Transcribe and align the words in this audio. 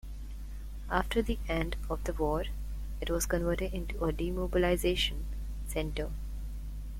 After 0.89 1.21
the 1.21 1.37
end 1.47 1.75
of 1.87 2.05
the 2.05 2.13
war, 2.13 2.45
it 3.01 3.11
was 3.11 3.27
converted 3.27 3.71
into 3.71 4.03
a 4.03 4.11
demobilization 4.11 5.25
center. 5.67 6.09